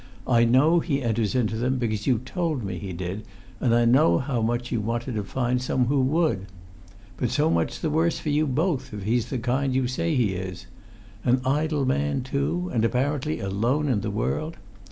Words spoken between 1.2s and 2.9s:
into them, because you told me